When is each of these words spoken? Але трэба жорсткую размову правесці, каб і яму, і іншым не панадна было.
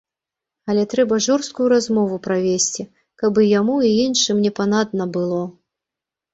Але 0.73 0.85
трэба 0.93 1.19
жорсткую 1.25 1.67
размову 1.75 2.15
правесці, 2.29 2.81
каб 3.25 3.33
і 3.45 3.47
яму, 3.59 3.77
і 3.93 3.95
іншым 4.07 4.37
не 4.49 4.57
панадна 4.59 5.03
было. 5.19 5.41